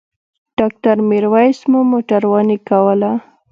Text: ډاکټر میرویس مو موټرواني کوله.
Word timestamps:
ډاکټر 0.57 0.95
میرویس 1.09 1.59
مو 1.71 1.79
موټرواني 1.91 2.57
کوله. 2.69 3.11